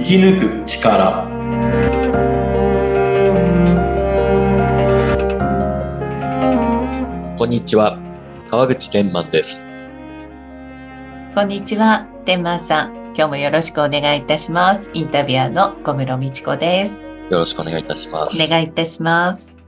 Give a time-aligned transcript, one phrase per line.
[0.00, 1.26] 生き抜く力
[7.36, 7.98] こんにちは
[8.48, 9.66] 川口天満です
[11.34, 12.94] こんにちは、天満さん。
[13.14, 14.90] 今日もよろしくお願いいたします。
[14.94, 17.12] インタビュアーの小室美智子です。
[17.30, 19.58] よろしくお願いいたしますお願いいたします。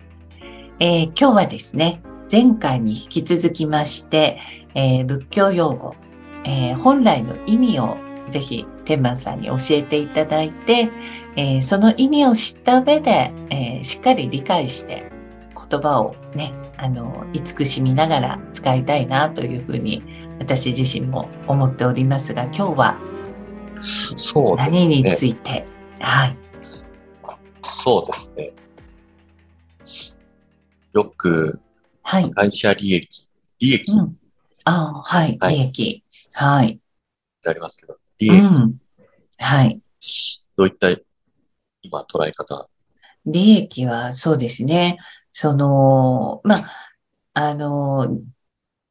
[0.80, 4.38] えー今日はですね、前回に引き続きまして、
[4.74, 5.94] えー仏教用語、
[6.44, 7.98] えー本来の意味を
[8.30, 10.90] ぜひ天満さんに教えていただいて、
[11.36, 15.10] えーその意味を知った上で、えーしっかり理解して
[15.70, 20.02] 言葉をね、あの、慈しみながら使いたいなというふうに
[20.38, 22.98] 私自身も思っておりますが、今日は
[24.56, 25.64] 何について、
[26.00, 26.36] はい。
[27.64, 28.52] そうですね
[30.92, 31.60] よく
[32.02, 32.30] はい。
[32.30, 34.16] 会社利益利益っうん。
[34.64, 35.38] ああ、はい。
[35.40, 36.04] はい利益。
[36.34, 36.78] はい。
[37.40, 38.76] てありますけど、利益、うん。
[39.38, 39.80] はい。
[40.56, 40.88] どういった
[41.82, 42.68] 今捉え方？
[43.26, 44.98] 利益はそうですね。
[45.32, 46.60] その、まあ、
[47.34, 48.18] あの、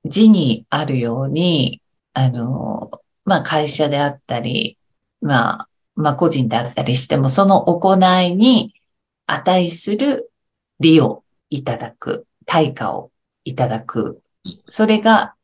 [0.05, 1.81] 字にあるように、
[2.13, 2.91] あの、
[3.23, 4.77] まあ、会社であったり、
[5.21, 8.73] まあ、まあ、個人であったりしても、その行いに
[9.27, 10.31] 値する
[10.79, 13.11] 利をいただく、対価を
[13.43, 14.21] いただく。
[14.67, 15.35] それが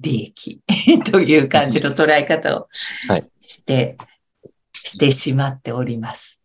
[0.00, 0.62] 利益
[1.10, 2.68] という感じの捉え方を
[3.08, 3.96] はいして、
[4.72, 6.42] してしまっております。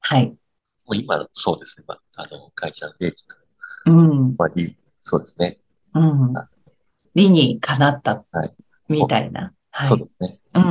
[0.00, 0.26] はい。
[0.28, 0.36] も
[0.88, 3.36] う今そうですね、まあ、あの会社の利益と、
[3.86, 4.34] うん。
[4.36, 5.58] まあ、利そうですね、
[5.94, 6.34] うん。
[7.14, 8.56] 理にかなったはい、
[8.88, 9.52] みたいな。
[9.70, 9.88] はい。
[9.88, 10.62] そうですね、うん。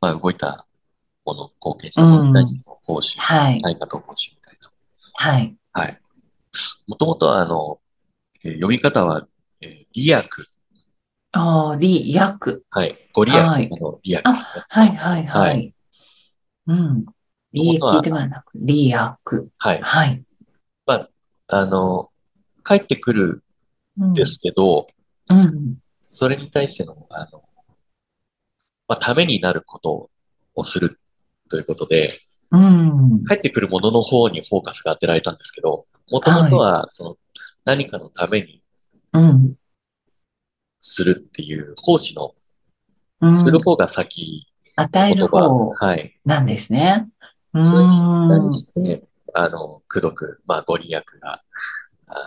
[0.00, 0.66] まあ、動いた
[1.24, 3.60] もの貢献したものに対しての報酬、はい。
[3.60, 4.70] 対価と報酬みたいな
[5.14, 5.56] はい。
[5.72, 6.00] はい。
[6.86, 7.80] もともとは、あの、
[8.44, 9.26] えー読み方は、
[9.60, 10.26] えー利益。
[11.32, 12.62] ああ、利益。
[12.70, 12.96] はい。
[13.12, 14.64] ご利はい益の利益ですね。
[14.68, 15.40] はい、はい、は。
[15.40, 15.74] はい
[16.66, 17.04] うん。
[17.52, 18.94] 利益ではなく、利益。
[18.94, 19.80] はい。
[19.82, 20.24] はい。
[21.54, 22.10] あの、
[22.64, 23.44] 帰ってくる
[23.98, 24.86] うんんですけど、
[25.28, 25.76] うん。
[26.00, 27.42] それに対しての、あの、
[28.88, 30.10] まあ、ためになること
[30.54, 30.98] をする
[31.50, 32.18] ということで、
[32.50, 33.24] うん。
[33.24, 37.16] 帰ってくるものの方にフォーカスが当てられたんですけど、もともとは、その、
[37.66, 38.62] 何かのために
[39.12, 39.54] うん。
[40.92, 42.34] するっていう、奉仕の、
[43.22, 43.34] うん。
[43.34, 46.18] する方が先、与える方はい。
[46.24, 47.08] なんですね。
[47.54, 47.64] うん。
[47.64, 47.90] それに
[48.28, 49.02] 対して、
[49.32, 51.42] あの、くどく、まあ、ご利益が、
[52.06, 52.20] あの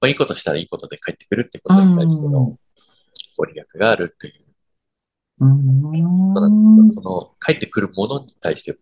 [0.00, 2.56] まあ、いいことしたらいいことで返ってくるってことに対しての
[3.36, 4.34] ご利益があるっていう
[5.40, 6.32] うん。
[6.32, 6.56] ことなん
[6.86, 8.78] ですけど、その、返ってくるものに対して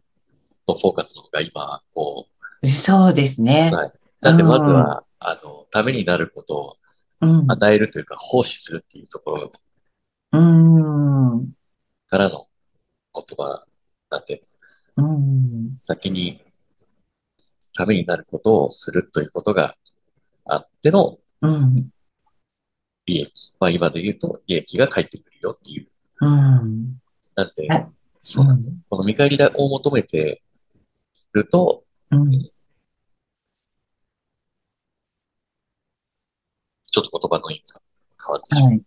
[0.68, 2.28] のフォーカスの方が今、こ
[2.64, 3.70] そうですう、ね。
[3.72, 3.92] はい。
[4.20, 6.85] なんで、まずは、あの、ためになることをうん。
[7.20, 9.52] 与えるというか、奉仕するっていうところ
[10.32, 11.52] うん。
[12.08, 12.46] からの
[13.14, 13.64] 言葉
[14.10, 14.42] なんで、
[14.96, 15.70] うん。
[15.74, 16.40] 先に
[17.76, 19.76] ためになることをするということが
[20.44, 21.90] あってのうん。
[23.06, 23.54] 利益。
[23.60, 25.88] まあ今で言うと利益が返ってくるよっていう。
[26.20, 27.00] うん。
[27.34, 27.86] なんではい、
[28.18, 28.74] そうなんですよ。
[28.88, 30.42] この見返りを求めて
[31.32, 32.50] ると、うん。
[36.96, 37.80] ちょっと言葉の意味が
[38.24, 38.70] 変わってしまう。
[38.70, 38.82] はい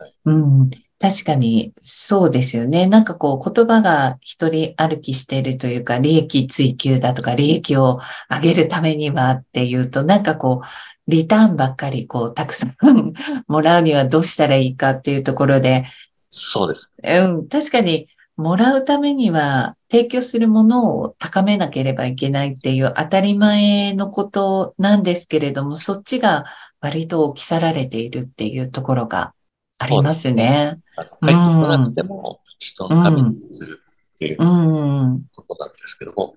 [0.00, 0.14] はい。
[0.24, 0.32] う
[0.64, 0.70] ん。
[0.98, 2.86] 確かに、そうですよね。
[2.86, 8.00] なんかこう、言葉が一人歩きしているというか、利益追求だとか、利益を
[8.30, 10.66] 上げるためにはっていうと、なんかこう、
[11.06, 13.12] リターンばっかりこう、たくさん
[13.46, 15.84] もらうにはどうしたらいいかっていうところで、
[16.28, 16.92] そうです。
[17.02, 26.44] うん、確かに、もらうためには、提供するものを高めなければいけないっていう当たり前のことなんですけれども、そっちが
[26.80, 29.34] 割と置き去られているっていうところが
[29.78, 30.80] ありますね。
[30.96, 33.80] あの返ってこなくても、人のためにする
[34.14, 35.22] っていううん。
[35.36, 36.34] ことなんですけども。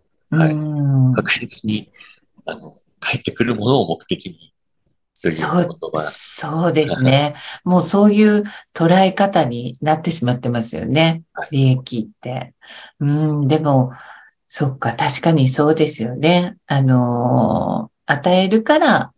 [1.15, 1.89] 確実に、
[2.45, 4.53] あの、返ってくるものを目的に
[5.22, 7.36] というそう言葉、そうですね。
[7.63, 8.44] もうそういう
[8.74, 11.50] 捉え方になってしまってますよねはい。
[11.51, 12.53] 利益って。
[13.00, 13.91] うん、でも、
[14.47, 16.57] そっか、確かにそうですよね。
[16.68, 19.12] あのー、与えるから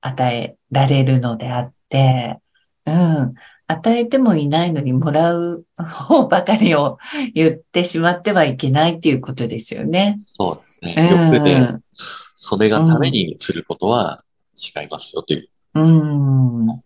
[0.00, 2.40] 与えられるのであって、
[2.86, 3.34] うん、
[3.66, 6.98] 与えてもいないのにもらう方ばかりを
[7.32, 10.16] 言ってしまってはいけないっていうことですよね。
[10.18, 11.10] そうですね。
[11.10, 14.24] うん欲で、それがためにすることは
[14.56, 15.48] 違いますよという。
[15.74, 16.82] うん。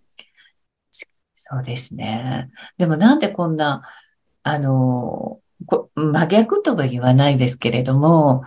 [1.34, 2.50] そうですね。
[2.78, 3.82] でもなんでこんな、
[4.42, 8.42] あの、こ真逆とは言わないですけれども、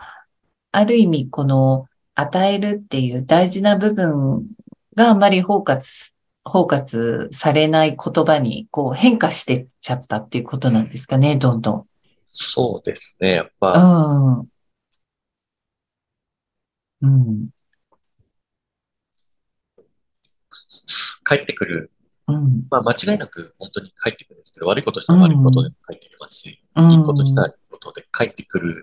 [0.71, 4.45] ある意味この与えるっていう大事な部分
[4.95, 5.79] があまり包括、
[6.43, 11.85] 包括されない言葉にこう変化してっちゃったっていうことなんですかね、どんどん。
[12.25, 13.31] そうですね。
[13.35, 13.79] やっうぱ、
[14.41, 14.47] ん。
[17.01, 17.49] うん。
[21.27, 21.91] 帰ってくる。
[22.27, 22.67] うん。
[22.69, 28.75] まあ、間違いなく本当に帰ってくるんですけど、悪いことしたら悪いことでも帰ってきますし、うんいいことしたらいいことで帰ってくるん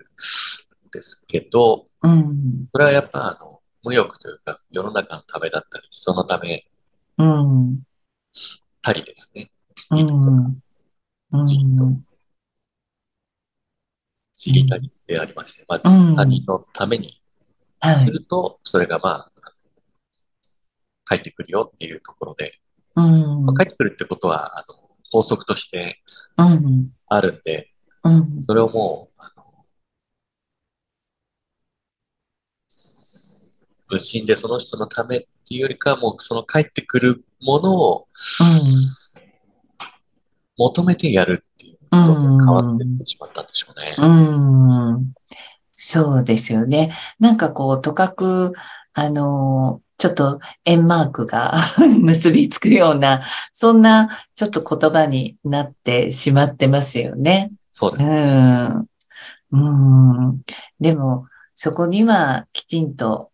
[0.91, 2.67] ですけど、うん。
[2.71, 6.65] それはやっぱ、あの、無欲というか、世の中のためだったり、人のため
[7.17, 7.79] うん。
[8.81, 9.51] たりですね。
[9.91, 10.61] うん。
[11.31, 11.45] うん。
[11.45, 11.85] じっと
[14.33, 16.15] 知りたりでありまして、まあ、うん。
[16.15, 17.21] 他人のために
[17.81, 17.99] はい。
[17.99, 19.31] すると、それがまあ、
[21.09, 22.59] 帰ってくるよっていうところで、
[22.95, 23.45] うん。
[23.45, 26.01] まあ、帰ってくるってことは、あの、法則として
[26.37, 26.89] うん。
[27.07, 27.71] あるんで、
[28.03, 28.39] うん。
[28.39, 29.65] それをもう、あの、
[33.89, 38.07] 物心でその人のためっていうよりかは、もうその帰ってくるものを
[40.57, 43.95] 求めてやるっていうことに変わっていってしまったんでしょうね。
[43.97, 44.07] う
[44.99, 45.13] ん。
[45.73, 46.95] そうですよね。
[47.19, 48.53] なんかこう、とかく、
[48.93, 51.55] あの、ちょっと円マークが
[52.01, 57.49] 結びつくような、そんなちょっと言葉になってしまってますよね。
[57.73, 58.09] そうです。
[58.09, 58.87] うん。
[59.51, 59.57] う
[60.31, 60.41] ん。
[60.79, 63.29] でも、そこにはきちんと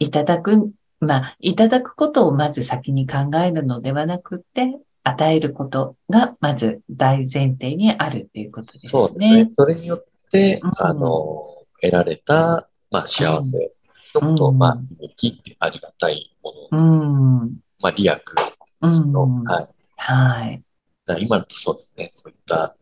[0.00, 9.50] いただく、まあ、いただくことをまず先に考えるのではなくて、与えることがまず大前提にあるっていうことですよそうですねね。。
[9.52, 11.44] それによってうん、あの、
[11.80, 13.72] 得られた、まあ、幸せ
[14.20, 17.56] のことを、うんまあ、利益ってありがたいもの、うん。
[17.80, 18.14] まあ、利益
[18.82, 19.68] ですけど、うんはい。
[19.96, 20.62] はい。
[21.04, 22.76] だ今のとそうですね、そういった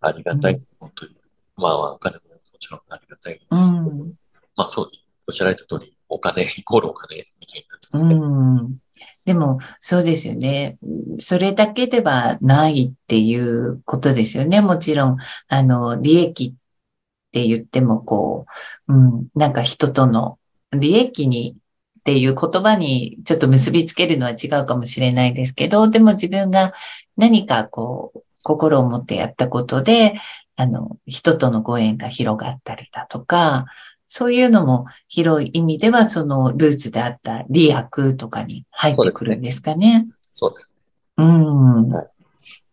[0.00, 1.14] ありがたいものという、
[1.56, 4.12] まあ、お金ももちろんありがたいんですけど、うん
[4.56, 4.90] まあ、そう、
[5.26, 8.78] おっしゃられた通り、お金イコールお金みたいになってますうけど、ん。
[9.24, 10.78] でも、そうですよね。
[11.18, 14.60] それだけではないっていうことですよね。
[14.60, 15.16] もちろん、
[15.48, 18.46] あの、利益って言っても、こ
[18.88, 20.38] う、うん、なんか人との
[20.74, 21.56] 利益に
[22.00, 26.72] っていう言葉にちょっと結びつけるのは違うかもしれないですけど、でも自分が
[27.16, 30.14] 何かこう、心を持ってやったことで、
[30.56, 33.64] あの、人とのご縁が広がったりだとか、
[34.06, 40.06] そういうのも広い意味では、そのルーツであった利益とかに入ってくるんですかね。
[40.30, 40.74] そうです。
[41.16, 41.74] うん。
[41.92, 42.14] はい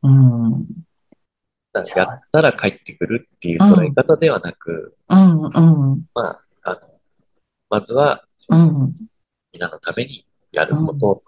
[0.04, 0.68] うん。
[1.74, 6.40] だそうからやったら帰ってくるっていう捉え方ではなく、うん、うん、まあ、あの、
[7.72, 8.94] まずは、うん、
[9.54, 11.24] 皆のためにやること、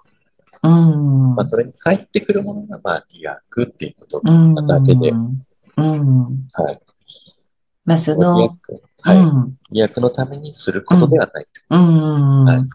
[0.62, 1.36] うん。
[1.36, 6.48] まあ、それに返ってくるものが、まあ、利益っていうことうんだけで、うん。
[6.52, 6.82] はい。
[7.86, 9.18] まあ、そ利の、益、はい。
[9.18, 11.48] うん、利益のためにすることではない。
[11.70, 12.44] うん。
[12.46, 12.70] はい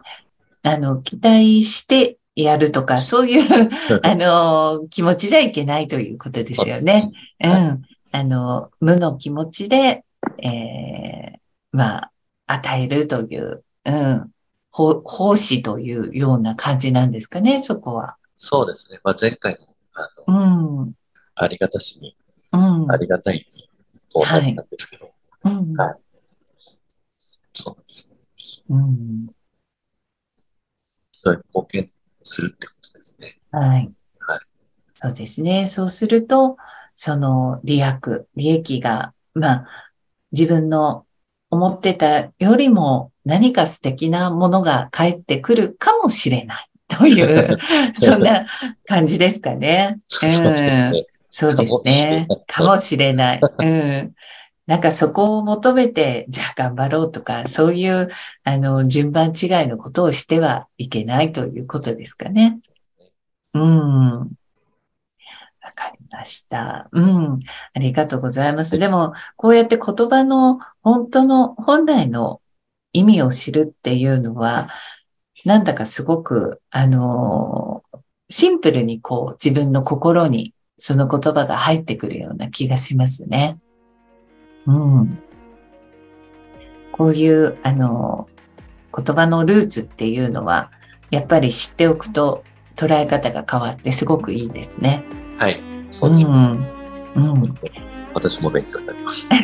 [0.61, 3.69] あの、期待してやるとか、 そういう、
[4.03, 7.11] あの、気持ちじゃいけないということですよね。
[7.43, 7.81] うはいん。
[8.11, 10.03] あの、無の気持ちで、
[10.41, 11.39] えー、
[11.71, 12.11] まあ、
[12.51, 14.31] 与えるという、うん。
[14.71, 18.17] 奉奉仕というような感じなんですかね、そこは。
[18.37, 18.99] そうですね。
[19.03, 20.93] まあ、前回の、あうの、ん。
[21.35, 22.15] ありがたしに、
[22.51, 22.91] うん。
[22.91, 23.69] ありがたいに、
[24.09, 25.11] と同じなんですけど、
[25.45, 25.73] うん。
[25.75, 25.95] はい
[27.53, 28.11] そうなんです。
[28.69, 29.27] うん。
[31.11, 31.91] それに貢献
[32.23, 33.37] するってことですね。
[33.51, 33.69] はい。
[33.69, 34.39] はい
[35.01, 35.67] そうですね。
[35.67, 36.57] そうすると、
[36.93, 39.67] その利益、利益が、まあ、
[40.33, 41.05] 自分の
[41.49, 47.57] 思ってたよりも何か素敵なものが返ってくるかもしれないという、
[47.95, 48.45] そんな
[48.87, 49.99] 感じですかね。
[50.07, 51.05] そうですね。
[51.31, 52.27] そうですね。
[52.47, 53.39] かもしれない。
[53.59, 54.13] うん。
[54.65, 58.09] なんかそこを求めて、じゃあ頑張ろうとか、そういう、
[58.43, 62.59] あの、順番違いのことをしてはいけないということですかね。
[63.53, 64.11] うん。
[64.19, 64.27] わ
[65.75, 66.89] かりました。
[66.91, 67.39] うん。
[67.73, 68.77] ありがとうございます。
[68.77, 72.41] でも、こうやって言葉の本当の、本来の
[72.93, 74.69] 意味を知るっていうのは、
[75.45, 77.83] なんだかすごく、あの、
[78.29, 83.57] シンプルにこう、自分の心にその言葉が入ってくるような気がしますね。
[84.65, 85.19] うん。
[86.91, 88.27] こういう、あの、
[88.95, 90.71] 言葉のルーツっていうのは、
[91.11, 92.43] やっぱり知っておくと
[92.75, 95.03] 捉え方が変わってすごくいいですね。
[95.37, 95.68] はい。
[95.91, 96.33] そうですね。
[96.33, 96.35] ん。
[97.15, 97.55] うん。
[98.13, 99.29] 私も勉強になります。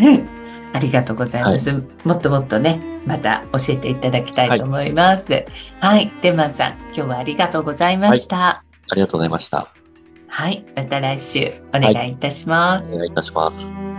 [0.73, 1.83] ありがとうございます。
[2.03, 5.45] もっともっとね、また教えていただきたいと思います。
[5.79, 6.11] はい。
[6.21, 8.63] デンマンさん、今日はありがとうございました。
[8.89, 9.69] ありがとうございました。
[10.27, 10.65] はい。
[10.75, 12.93] また来週お願いいたします。
[12.95, 13.94] お願いいたします。